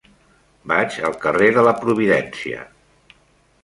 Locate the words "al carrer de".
1.11-1.67